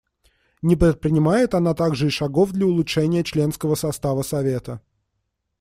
[0.63, 4.81] Не предпринимает она также и шагов для улучшения членского состава Совета.